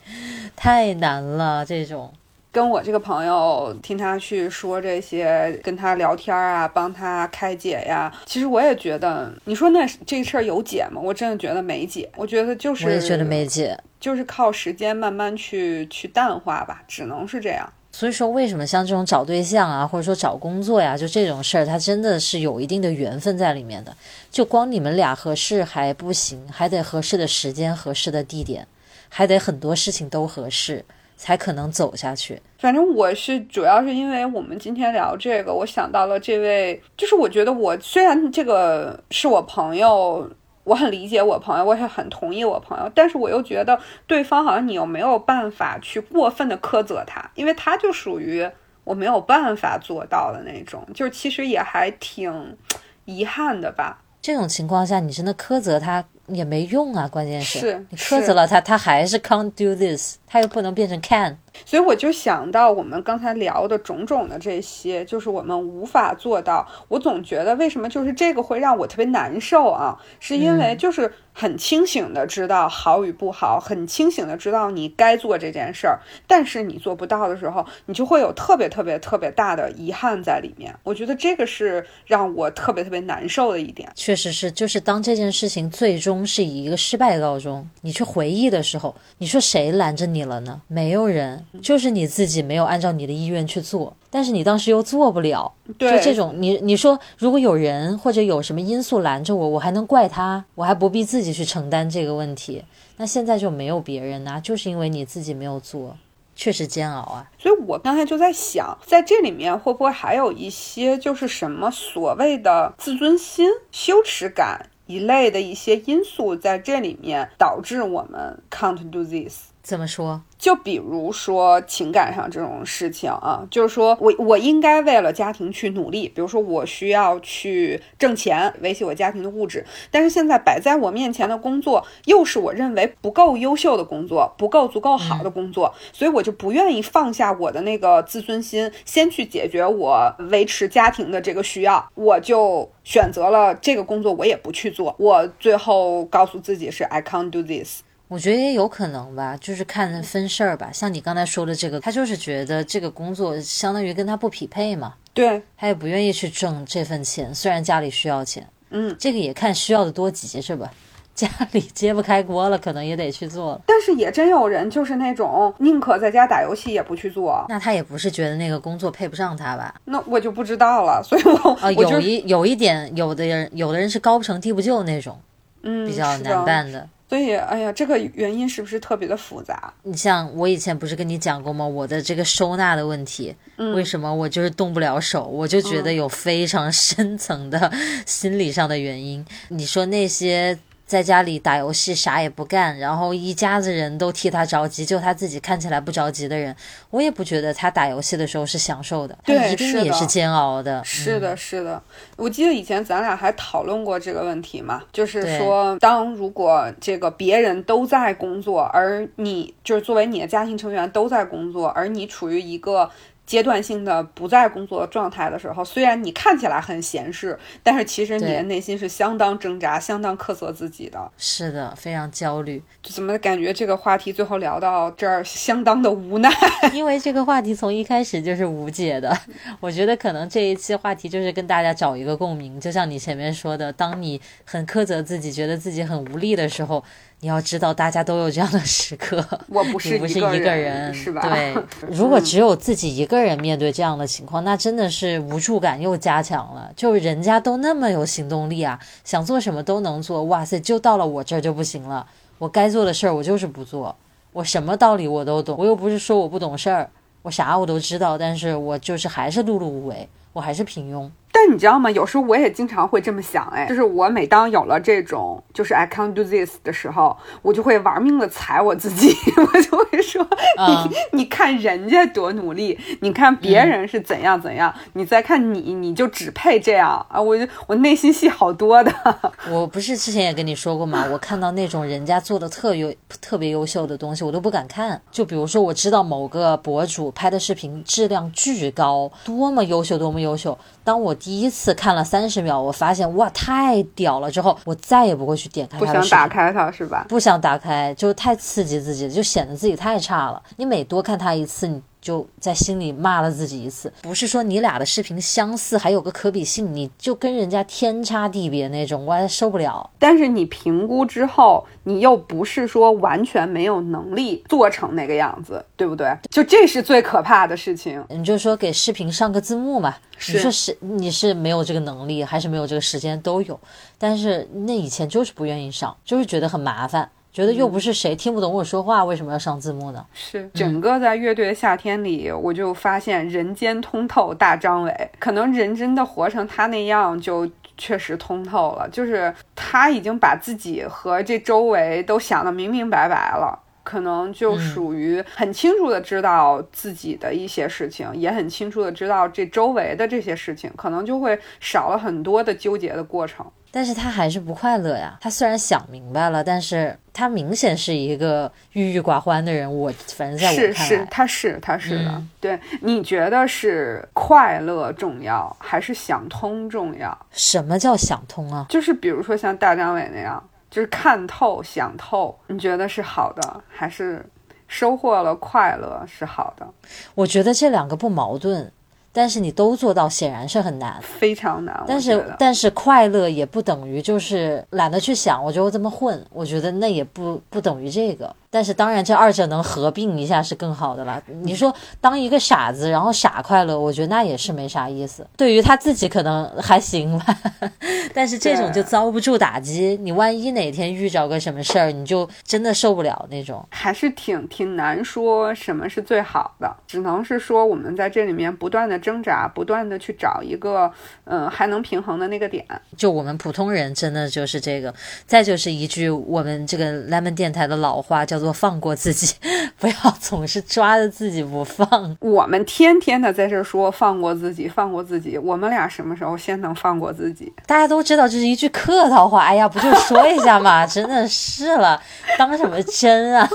[0.56, 2.12] 太难了这种。
[2.54, 8.14] 跟我这个朋友听他去说这些，跟他聊天啊，帮他开解呀。
[8.28, 11.02] 其实我也觉得，你说那这事儿有解吗？
[11.04, 12.08] 我真的觉得没解。
[12.16, 17.68] 我觉得就是，我也觉得没解，就是靠时间慢慢去去淡化吧，只能是这样。
[17.92, 23.98] 所以说，为什么像这种找对象啊，或者说找工作呀，就这种事儿，它真的是有一定的缘分在里面的。
[24.30, 28.68] 就光你们俩合适还不行，还得合适的时间、合适的地点，
[29.10, 30.86] 还得很多事情都合适。
[31.24, 32.42] 才可能走下去。
[32.58, 40.30] 反正我是主要是因为我们今天聊这个，我想到了这位，就是我觉得我虽然这个是我朋友，
[40.66, 48.46] 我很理解我朋友，我也很同意我朋友，但是我又觉得对方好像你又没有办法去过分的苛责他，因为他就属于
[48.84, 52.58] 我没有办法做到的那种，就是其实也还挺
[53.06, 54.02] 遗憾的吧。
[54.22, 56.04] 这种情况下，你真的苛责他。
[56.28, 61.38] 也没用啊，关键是是你苛责了他，他还是 can't do this，他又不能变成 can。
[61.66, 66.68] 所以我就想到我们刚才聊的种种的这些，就是我们无法做到。
[66.88, 69.96] 我总觉得为什么就是这个会让我特别难受啊？
[70.20, 80.74] 是因为就是很清醒的知道好与不好，很清醒的知道你该做这件事儿，但是你做不到的时候，你就会有特别特别特别大的遗憾在里面。
[80.82, 83.88] 我觉得这个是让我特别特别难受的一点。
[83.94, 90.62] 确实是，就是当这件事情最终是以一个失败告终，你去回忆的时候，你说谁拦着你了呢？
[90.68, 91.46] 没有人。
[91.62, 102.64] 就是你自己没有按照你的意愿去做，但是你当时又做不了，就这种你你说如果有人或者有什么因素拦着我，我还能怪他，我还不必自己去承担这个问题。
[102.98, 105.98] 那现在就没有别人呐，就是因为你自己没有做。
[106.36, 107.30] 确实煎熬啊。
[107.38, 119.53] 所以我刚才就在想，在这里面会不会还有一些就是什么所谓的自尊心、羞耻感一类的一些因素在这里面导致我们 can't do this。
[119.64, 120.22] 怎么说？
[120.38, 147.80] 就比如说情感上这种事情啊，就是说我我应该为了家庭去努力，比如说我需要去挣钱维系我家庭的物质，但是现在摆在我面前的工作又是我认为不够优秀的工作，不够足够好的工作，所以我就不愿意放下我的那个自尊心，先去解决我维持家庭的这个需要，我就选择了这个工作，我也不去做，我最后告诉自己是 I can't do this。
[148.14, 150.70] 我觉得也有可能吧，就是看分事儿吧。
[150.72, 160.72] 像你刚才说的这个，他就是觉得这个工作相当于跟他不匹配嘛，对，他也不愿意去挣这份钱，虽然家里需要钱，嗯，这个也看需要的多急是吧？
[161.16, 163.60] 家里揭不开锅了，可能也得去做。
[163.66, 169.74] 但是也真有人就是那种宁可在家打游戏也不去做，那他也不是觉得那个工作配不上他吧？
[169.86, 171.02] 那我就不知道了。
[171.04, 175.20] 所以我啊，有一有一点，有的人有的人是高不成低不就那种，
[175.64, 176.88] 嗯比较难办的。
[177.14, 179.72] 所以，哎呀，这个原因是不是特别的复杂？
[179.84, 181.64] 你像我以前不是跟你讲过吗？
[181.64, 185.24] 我的这个收纳的问题，嗯为什么我就是动不了手？
[185.28, 187.72] 我就觉得有非常深层的
[188.08, 189.24] 心理上的原因。
[189.50, 196.56] 你说那些在家里打游戏啥也不干，然后一家子人都替他着急，就他自己看起来不着急的人，
[196.90, 200.84] 我也不觉得他打游戏的时候是享受的，他对一定也是煎熬的。
[200.84, 201.82] 是的，是的，
[202.18, 212.90] 我记得以前咱俩还讨论过这个问题嘛，就是说，当如果这个别人都在工作，而你就是作为你的家庭成员都在工作，而你处于一个
[213.26, 221.12] 阶段性的不在工作状态的时候，虽然你看起来很闲适，但是其实你的内心是相当挣扎、相当苛责自己的。
[221.18, 222.62] 是的，非常焦虑。
[222.84, 226.30] 怎么感觉这个话题最后聊到这儿，相当的无奈？
[226.74, 229.18] 因为这个话题从一开始就是无解的，
[229.60, 232.60] 我觉得可能这一期话题就是跟大家找一个共鸣。
[232.60, 236.84] 就像你前面说的，当你很苛责自己，觉得自己很无力的时候，
[237.24, 239.26] 你要知道大家都有这样的时刻。
[239.48, 241.22] 我不是你不是一个人，是吧？
[241.22, 241.56] 对，
[241.90, 246.70] 如果只有自己一个人面对这样的情况，那真的是无助感又加强了。
[246.76, 252.06] 就是人家都那么有行动力啊，想做什么都能做，哇塞，就到了我这儿就不行了。
[252.40, 253.96] 我该做的事儿我就是不做，
[254.34, 256.90] 我什么道理我都懂，我又不是说我不懂事儿，
[257.22, 261.10] 我啥我都知道，但是我就是还是碌碌无为，我还是平庸。
[261.36, 261.90] 但你知道吗？
[261.90, 270.26] 有时候我也经常会这么想，哎，就是我每当有了这种就是 I can't do this 的时候，我就会玩命的踩我自己， 我就会说，
[270.60, 277.20] 嗯你你看人家多努力，你看别人是怎样怎样，你再看你，你就只配这样啊！
[277.20, 278.94] 我就我内心戏好多的，
[279.50, 281.06] 我不是之前也跟你说过吗？
[281.12, 285.02] 我看到那种人家做的特优、特别优秀的东西，我都不敢看。
[285.12, 290.56] 就比如说，我知道某个博主拍的视频质量巨高，多么优秀，多么优秀。
[290.84, 294.30] 当我第一次看了三十秒，我发现哇，太屌了！
[294.30, 295.92] 之后我再也不会去点开它不。
[295.92, 297.06] 想打开它是吧？
[297.08, 300.42] 不想打开，就太刺激自己，就显得自己太差了。
[300.58, 303.92] 你每多看它一次，你就在心里骂了自己一次。
[304.02, 309.90] 不是说你俩的视频相似，还有个可比性，你就跟人家天差地别那种，我还受不了。
[309.98, 316.14] 但是你评估之后，你又不是说完全没有能力做成那个样子，对不对？
[316.30, 318.04] 就这是最可怕的事情。
[318.10, 319.96] 你就说给视频上个字幕嘛，
[320.28, 323.58] 你说是你是没有这个能力，还是没有这个时间都有，
[323.98, 330.06] 但是那以前就是不愿意上，就是觉得很麻烦，觉得又不是谁听不懂我说话，为什么要上字幕呢？
[330.14, 338.88] 是整个在乐队的夏天里，我就发现人间通透大张伟，可能人真的活成他那样，就确实通透了。
[338.90, 343.62] 就是他已经把自己和这周围都想得明明白白了。
[343.84, 353.46] 可能就属于很清楚的知道自己的一些事情，也很清楚的知道这周围的这些事情，可能就会少了很多的纠结的过程。
[353.76, 355.18] 但是他还是不快乐呀。
[355.20, 359.68] 他虽然想明白了，但是他明显是一个郁郁寡欢的人。
[359.68, 362.12] 我反正在我是是看来，，他是他是的。
[362.12, 367.18] 嗯对，你觉得是快乐重要还是想通重要？
[367.32, 368.68] 什么叫想通啊？
[368.70, 374.24] 就是比如说像大张伟那样，就是看透、想透，你觉得是好的，还是
[374.68, 376.68] 收获了快乐是好的？
[377.16, 378.72] 我觉得这两个不矛盾，
[379.14, 381.00] 但是你都做到，显然是很难。
[381.02, 381.84] 非常难。
[381.88, 388.36] 但是但是快乐也不等于就是懒得去想，我觉得我这么混，我觉得那也不不等于这个。
[388.54, 391.20] 但是当然，这二者能合并一下是更好的了。
[391.42, 395.26] 你说当一个傻子，然后傻快乐，我觉得那也是没啥意思。
[395.36, 397.36] 对于他自己可能还行吧，
[398.14, 399.98] 但是这种就遭不住打击。
[400.00, 403.66] 你万一哪天遇着个什么事儿，你就真的受不了那种。
[403.72, 410.92] 还是挺挺难说什么是最好的，只能是说我们在这里面不断的挣扎，不断的去找一个
[411.24, 412.64] 嗯还能平衡的那个点。
[412.96, 414.94] 就我们普通人真的就是这个。
[415.26, 419.36] 再就是一句我们这个 lemon 电台的老话，叫做放过自己，
[419.80, 422.18] 不要总是抓着自己不放。
[422.20, 425.38] 我们天天的在这说放过自己，放过自己。
[425.38, 427.54] 我们俩什么时候先能放过自己？
[427.68, 429.44] 大家都知道这是一句客套话。
[429.44, 432.02] 哎呀，不就说一下嘛， 真的是了，
[432.38, 433.48] 当什么真啊？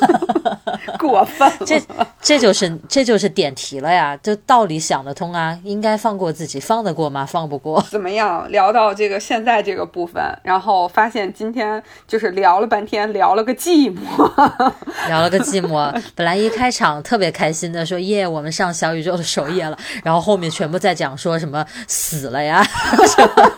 [0.98, 1.66] 过分了。
[1.66, 1.80] 这
[2.20, 7.26] 这就是这就是点题了呀，就道理想得通啊，应该放过自己，放得过吗？
[7.26, 7.84] 放不过。
[7.90, 8.48] 怎么样？
[8.50, 14.72] 聊到这个现在这个部分，然后发现今天就是聊了半天，聊了个寂寞，
[15.08, 15.92] 聊了个寂寞。
[16.14, 22.62] 本来一开场特别开心的说耶，我们上小宇宙的首页了，然后后面全部在讲说什么死了呀，
[23.06, 23.52] 什么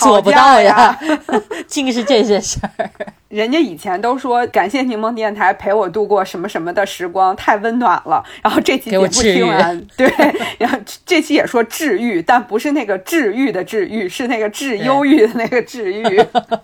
[0.00, 0.98] 做不到呀，
[1.66, 2.90] 尽是这些事儿。
[3.28, 8.24] 人家以前都说感谢柠檬电台陪我度过什么什么的时光，太温暖了。
[8.42, 10.10] 然后这期节目听完，对，
[10.58, 16.02] 然后这期也说治愈，但不是那个治愈的治愈，是那个治忧郁的那个治愈。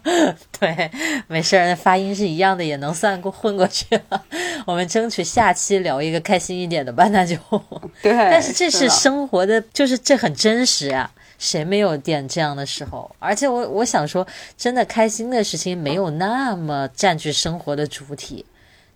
[0.58, 0.90] 对，
[1.26, 4.22] 没事儿，发音是一样的，也能算过混过去了。
[4.64, 7.36] 我们争取下期聊一个开心一点的吧，那就。
[8.02, 11.10] 对，但是这是生活的，就是这很真实啊。
[11.44, 13.14] 谁没有点这样的时候？
[13.18, 14.26] 而且我我想说，
[14.56, 18.46] 真的开心的事情没有那么占据生活的主体。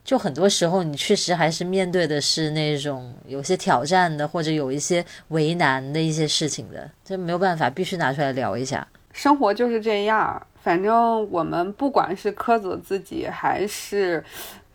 [0.03, 6.90] 就很多时候，你确实还是面对的是那种有些挑战的，或者有一些为难的一些事情的。
[7.05, 8.88] 这没有办法，必须拿出来聊一下。
[9.12, 14.24] 生活就是这样，反正我们不管是苛责自己，还是。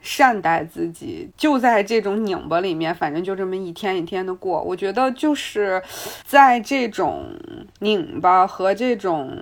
[0.04, 4.62] 善待自己，就在这种拧巴里面，反正就这么一天一天的过。
[4.62, 5.82] 我觉得就是
[6.26, 7.26] 在这种
[7.80, 9.36] 拧巴和这种，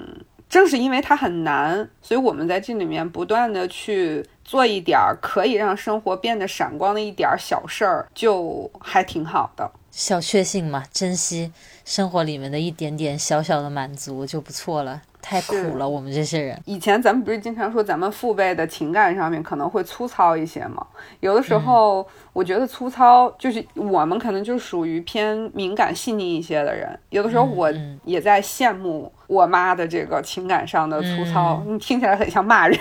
[0.47, 9.69] 正是因为它很难，所以我们在这里面不断的去做一点儿可以让生活变得闪光的一点儿小事儿，就还挺好的。
[9.89, 11.51] 小确幸嘛，珍惜
[11.85, 15.01] 生活里面的一点点小小的满足就不错了。
[15.23, 16.59] 太苦了，我们这些人。
[16.65, 20.83] 以前咱们不是经常说咱们父辈的情感上面可能会粗糙一些吗？
[21.19, 26.89] 有的时候，我觉得粗糙就是我们可能就属于偏敏感细腻一些的人。
[27.11, 27.71] 有的时候我
[28.03, 32.75] 也在羡慕我妈的这个情感上的粗糙， 你听起来很像骂人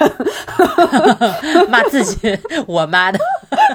[1.68, 3.18] 骂自己，我妈的。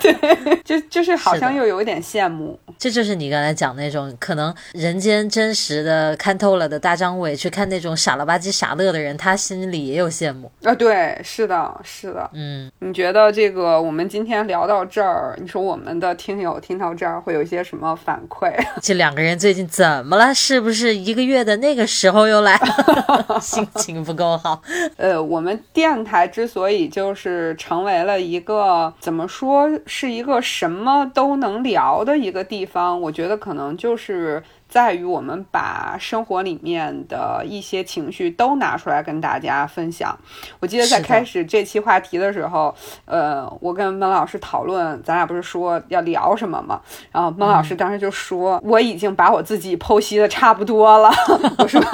[0.02, 2.60] 对，就就是好像又有一点羡慕。
[2.78, 10.76] 这就是你刚才讲那种可能人间真实的看透了的大张伟去看那种傻了吧唧傻乐的人，他心里也有羡慕啊。
[10.76, 12.30] 对，是的，是的。
[12.34, 18.54] 嗯，你觉得这个我们今天聊到这儿，你说我们的听友听到这儿会有一些什么反馈？
[18.82, 20.34] 这两个人最近怎么了？
[20.34, 23.40] 是不是一个月的那个时候又来了？
[23.40, 24.62] 心情不够好？
[24.98, 32.65] 呃，我们电台之所以就是成为了一个怎么说是一个什么都能聊的一个地。
[32.66, 34.42] 方，我觉得可能就是
[34.76, 40.14] 在于我们把生活里面的一些情绪都拿出来跟大家分享。
[40.60, 46.82] 我记得在开始这期话题的时候，呃，我跟孟老师讨论，咱俩不是说要聊什么吗？
[47.14, 51.10] 然后孟老师当时就说：“我已经把我自己剖析的差不多了。
[51.58, 51.82] ”我说。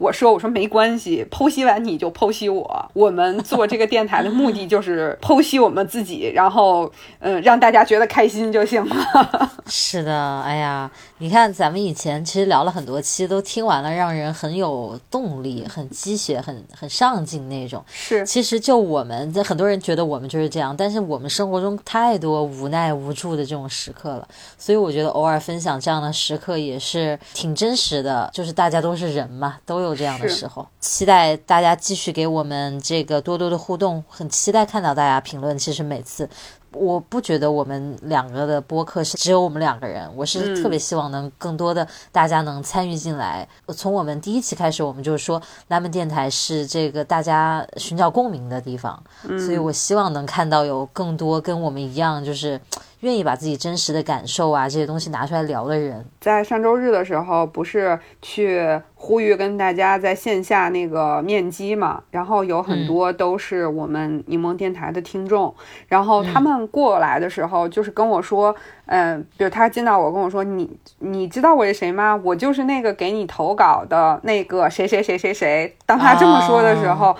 [0.00, 2.90] 我说：“我说没关系，剖析完你就剖析我。
[2.94, 9.50] 我们做这个电台的目的就是剖析我们自己，然后嗯，让大家觉得开心就行了。
[9.68, 17.84] ”是的，哎呀，你看咱们以前其实聊了很多期，都听完了，让人很有动力、很鸡血、很很上进那种。
[17.92, 24.26] 是，其实就我们，很多人觉得我们就是这样，但是我们生活中太多无奈无助的这种时刻了，
[24.58, 28.28] 所以我觉得偶尔分享这样的时刻也是挺真实的。
[28.32, 29.90] 就是大家都是人嘛，都有。
[30.00, 35.58] 这样的时候，期待大家继续给我们这个多多的互动，很期待看到大家评论。
[35.58, 36.26] 其实每次。
[36.72, 43.48] 我不觉得我们两个的播客是只有我们两个人，我是特别希望能更多的大家能参与进来。
[43.68, 52.60] 从我们第一期开始，我们就是说，拉门电台是这个大家寻找共鸣的地方，所以我希望能看到有更多跟我们一样，就是
[53.00, 56.04] 愿意把自己真实的感受啊这些东西拿出来聊的人。
[56.20, 62.02] 在上周日的时候，不是去呼吁跟大家在线下那个面基嘛？
[62.10, 65.52] 然后有很多都是我们柠檬电台的听众，
[65.88, 66.60] 然后他们。
[66.70, 68.54] 过来的时候，就是跟我说，
[68.86, 72.14] 嗯，比如他见到我，跟我说，你你知道我是谁吗？
[72.22, 75.74] 我就是那个给你投稿的那个谁谁谁谁谁。
[75.86, 77.16] 当他这么说的时候，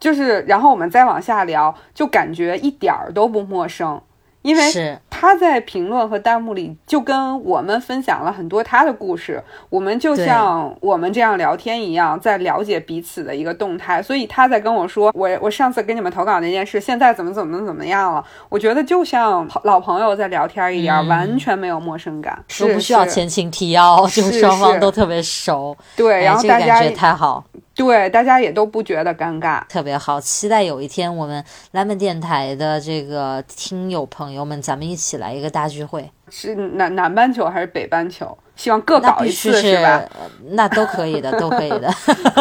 [0.00, 4.00] 就是然后我们再往下聊，就感觉一点儿都不陌生。
[4.42, 14.02] 因为是他在评论和弹幕里就跟我们分享了很多他的故事，我们就像我们这样聊天一样，在了解彼此的一个动态。
[14.02, 18.24] 所以他在跟我说，我我上次给你们投稿那件事，现在怎么怎么怎么样了？
[18.48, 27.44] 我觉得就像老朋友在聊天一样，嗯完全没有陌生感，都不需要前情提要， 就是双方都特别熟，对，哎然后大家、这个感觉太好。
[27.84, 29.62] 对大家也都不觉得尴尬。
[29.68, 36.10] 特别好，期待有一天我们 Lemon 电台的这个听友朋友们，咱们一起来一个大聚会。
[36.28, 38.36] 是南南半球还是北半球？
[38.54, 40.04] 希望各搞一次是，吧？
[40.14, 41.90] 呃那都可以的，都可以的，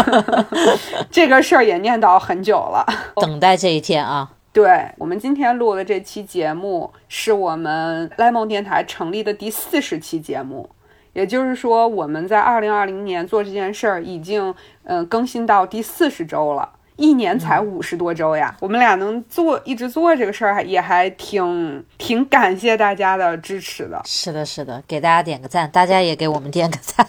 [1.09, 2.85] 这个事儿也念叨很久了。
[3.15, 4.29] 等待这一天啊！
[4.51, 10.69] 对我们今天录的这期节目，是我们 Lemon 电台成立的第四十期节目，
[11.13, 14.53] 也就是说，我们在二零二零年做这件事儿已经
[14.83, 16.69] 嗯、呃更新到第四十周了。
[16.99, 24.01] 一年才五十多周呀，我们俩能做一直做这个事儿，还也还挺挺感谢大家的支持的。
[24.05, 27.07] 是的，是的，给大家点个赞，大家也给我们点个赞，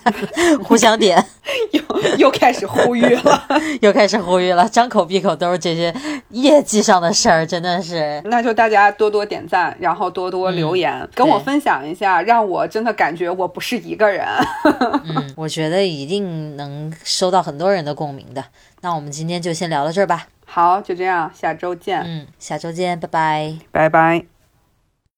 [0.63, 1.23] 互相点，
[1.73, 1.83] 又
[2.19, 3.49] 又开始呼吁了，
[3.83, 5.93] 又开始呼吁了，张口闭口都是这些
[6.29, 8.23] 业绩上的事儿，真的是。
[8.27, 14.25] 那就大家多多点赞，然后多多留言，跟我分享一下，让我真的感觉我不是一个人。
[15.05, 18.45] 嗯，我觉得一定能收到很多人的共鸣的。
[18.83, 20.27] 那我们今天就先聊到这儿吧。
[20.47, 23.59] 好，就这样，下周见，嗯，下周见，拜拜。
[23.71, 24.40] 拜拜。